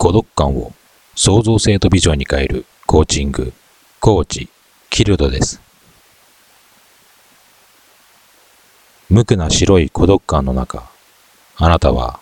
[0.00, 0.72] 孤独感を
[1.14, 3.52] 創造性とビジョンに変えるコーチング、
[4.00, 4.48] コーチ、
[4.88, 5.60] キルドです。
[9.10, 10.90] 無垢な白い孤独感の中、
[11.56, 12.18] あなたは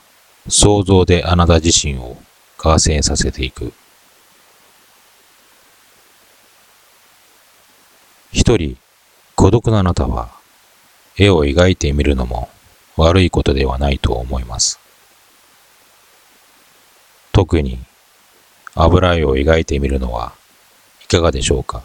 [0.49, 2.17] 想像であなた自身を
[2.57, 3.73] 完成させていく。
[8.33, 8.77] 一人
[9.37, 10.31] 孤独なあなたは
[11.17, 12.49] 絵を描いてみるのも
[12.97, 14.88] 悪いことではないと思います。
[17.39, 17.79] 特に
[18.75, 20.33] 油絵を描いてみるのは
[21.05, 21.85] いかがでしょうか？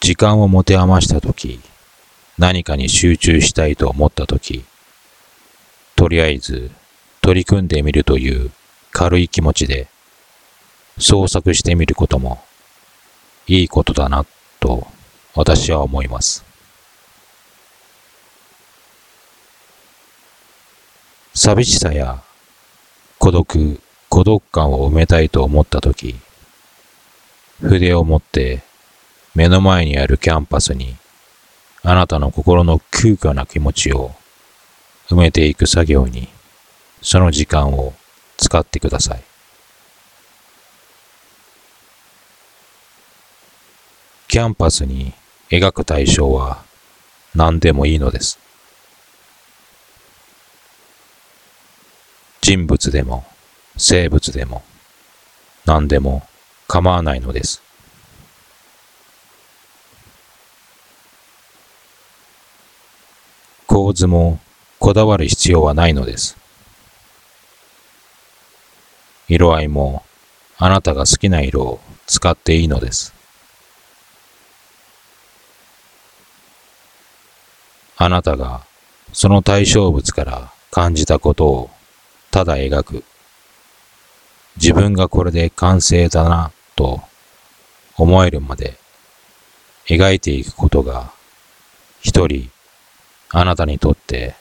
[0.00, 1.60] 時間を持て余したとき、
[2.38, 4.64] 何かに集中したいと思ったとき、
[5.94, 6.72] とりあえず
[7.20, 8.50] 取り組んでみるという
[8.90, 9.86] 軽い気持ちで
[10.98, 12.42] 創作してみることも
[13.46, 14.26] いいことだな
[14.58, 14.88] と
[15.36, 16.44] 私は思います。
[21.34, 22.22] 寂しさや
[23.18, 26.14] 孤独、孤独感を埋めたいと思ったとき、
[27.60, 28.62] 筆を持って
[29.34, 30.96] 目の前にあるキャンパスに
[31.82, 34.12] あなたの心の空虚な気持ちを
[35.08, 36.28] 埋めていく作業に
[37.02, 37.94] その時間を
[38.36, 39.24] 使ってください。
[44.28, 45.12] キャンパスに
[45.50, 46.62] 描く対象は
[47.34, 48.38] 何でもいいのです。
[52.44, 53.24] 人物でも
[53.78, 54.62] 生物でも
[55.64, 56.28] 何でも
[56.68, 57.62] 構わないのです。
[63.66, 64.40] 構図も
[64.78, 66.36] こだわる必要はないのです。
[69.26, 70.02] 色合いも
[70.58, 73.14] あなたが好きな色を使っていいのです。
[77.96, 78.66] あなたが
[79.14, 81.70] その対象物から感じたことを
[82.34, 83.04] ただ描く。
[84.56, 87.00] 自分がこれで完成だなと
[87.96, 88.76] 思えるまで
[89.86, 91.12] 描いていくことが
[92.00, 92.50] 一人
[93.30, 94.34] あなたにとって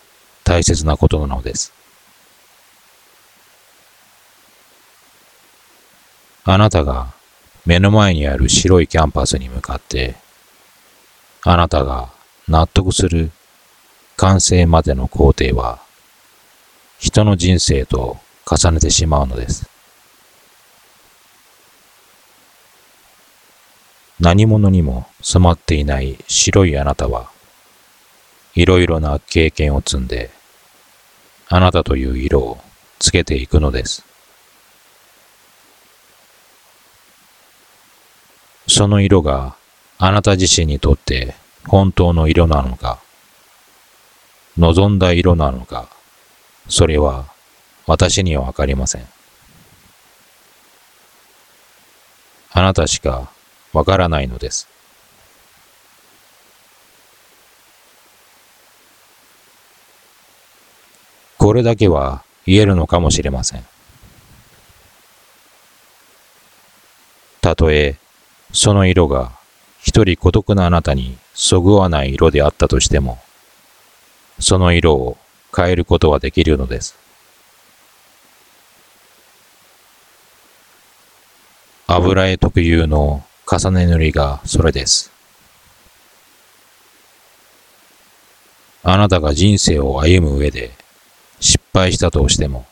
[0.43, 1.71] 大切なことなのです。
[6.45, 7.13] あなたが
[7.67, 10.15] 目の前にある白いキャンパスに向かって
[11.43, 12.09] あなたが
[12.47, 13.29] 納得する
[14.17, 15.82] 完成までの工程は
[17.13, 19.69] 人の人生と重ねてしまうのです。
[24.19, 27.29] 何者にも染まっていない白いあなたは
[28.55, 30.31] いろいろな経験を積んで
[31.49, 32.57] あなたという色を
[32.97, 34.03] つけていくのです。
[38.67, 39.55] その色が
[39.99, 41.35] あなた自身にとって
[41.67, 42.99] 本当の色なのか
[44.57, 45.92] 望んだ色なのか、
[46.69, 47.27] それは
[47.85, 49.07] 私にはわかりません。
[52.51, 53.31] あなたしか
[53.73, 54.67] わからないのです。
[61.37, 63.65] これだけは言えるのかもしれません。
[67.41, 67.97] たとえ
[68.53, 69.31] その色が
[69.81, 73.19] 一人孤独なあなたにそぐわない色であったとしても、
[74.39, 75.17] その色を
[75.55, 76.97] 変えることはできるのです。
[81.87, 85.11] 油絵特有の重ね塗りがそれです。
[88.81, 90.71] あなたが人生を歩む上で
[91.39, 92.65] 失敗したとしても、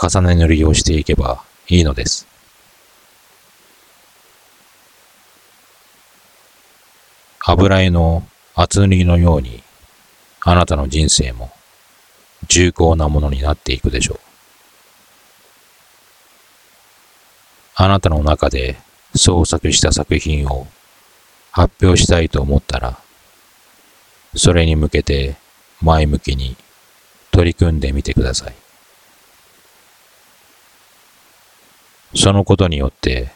[0.00, 2.26] 重ね塗りをしていけばいいのです。
[7.40, 9.62] 油絵の厚塗りのように
[10.46, 11.50] あなたの人生も
[12.48, 14.20] 重厚なものになっていくでしょう。
[17.76, 18.76] あなたの中で
[19.16, 20.66] 創作した作品を
[21.50, 22.98] 発表したいと思ったら、
[24.36, 25.36] それに向けて
[25.80, 26.56] 前向きに
[27.30, 28.54] 取り組んでみてください。
[32.14, 33.32] そのことによって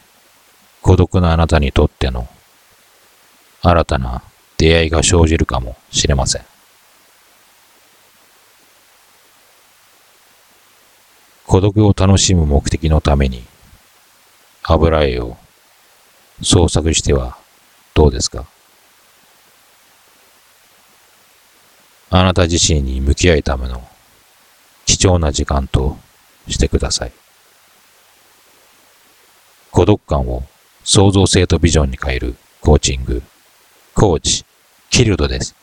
[0.81, 2.27] 孤独なあなたにとっての
[3.61, 4.21] 新たな
[4.57, 6.58] 出会いが生じるかもしれません。
[11.49, 13.43] 孤独を楽しむ目的のために
[14.61, 15.35] 油絵を
[16.43, 17.39] 創作しては
[17.95, 18.45] どうですか？
[22.11, 23.81] あなた自身に向き合うための
[24.85, 25.97] 貴重な時間と
[26.47, 27.11] してください。
[29.71, 30.43] 孤独感を
[30.83, 33.23] 創造性とビジョンに変えるコーチング、
[33.95, 34.45] コーチ、
[34.91, 35.55] キルドです。